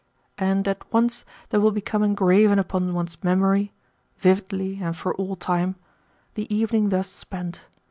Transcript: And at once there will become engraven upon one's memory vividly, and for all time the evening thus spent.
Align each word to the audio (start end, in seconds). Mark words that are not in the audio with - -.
And 0.39 0.67
at 0.67 0.91
once 0.91 1.25
there 1.49 1.59
will 1.59 1.69
become 1.69 2.01
engraven 2.01 2.57
upon 2.57 2.95
one's 2.95 3.23
memory 3.23 3.71
vividly, 4.17 4.79
and 4.81 4.97
for 4.97 5.13
all 5.13 5.35
time 5.35 5.75
the 6.33 6.51
evening 6.51 6.89
thus 6.89 7.07
spent. 7.07 7.61